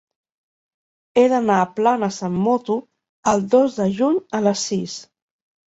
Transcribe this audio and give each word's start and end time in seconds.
He 1.19 1.25
d'anar 1.33 1.57
a 1.65 1.67
Planes 1.81 2.17
amb 2.29 2.41
moto 2.47 2.79
el 3.35 3.47
dos 3.55 3.79
de 3.83 3.89
juny 4.01 4.21
a 4.41 4.43
les 4.51 4.67
sis. 4.75 5.01